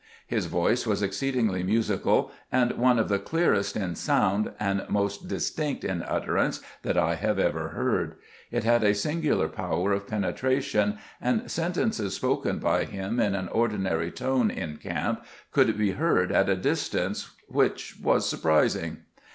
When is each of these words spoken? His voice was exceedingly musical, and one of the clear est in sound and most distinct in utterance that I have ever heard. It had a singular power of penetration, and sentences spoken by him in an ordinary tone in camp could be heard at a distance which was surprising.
His 0.25 0.47
voice 0.47 0.87
was 0.87 1.03
exceedingly 1.03 1.61
musical, 1.61 2.31
and 2.51 2.71
one 2.71 2.97
of 2.97 3.07
the 3.07 3.19
clear 3.19 3.53
est 3.53 3.75
in 3.79 3.93
sound 3.93 4.51
and 4.59 4.83
most 4.89 5.27
distinct 5.27 5.83
in 5.83 6.01
utterance 6.01 6.59
that 6.81 6.97
I 6.97 7.13
have 7.13 7.37
ever 7.37 7.67
heard. 7.69 8.15
It 8.49 8.63
had 8.63 8.83
a 8.83 8.95
singular 8.95 9.47
power 9.47 9.91
of 9.93 10.07
penetration, 10.07 10.97
and 11.21 11.51
sentences 11.51 12.15
spoken 12.15 12.57
by 12.57 12.85
him 12.85 13.19
in 13.19 13.35
an 13.35 13.47
ordinary 13.49 14.09
tone 14.09 14.49
in 14.49 14.77
camp 14.77 15.23
could 15.51 15.77
be 15.77 15.91
heard 15.91 16.31
at 16.31 16.49
a 16.49 16.55
distance 16.55 17.35
which 17.47 17.97
was 18.01 18.27
surprising. 18.27 19.03